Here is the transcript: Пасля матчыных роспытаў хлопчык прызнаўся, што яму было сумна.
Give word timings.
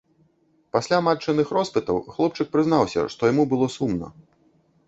Пасля 0.77 0.99
матчыных 1.07 1.47
роспытаў 1.57 2.01
хлопчык 2.15 2.47
прызнаўся, 2.57 3.07
што 3.17 3.21
яму 3.33 3.43
было 3.53 3.73
сумна. 3.77 4.07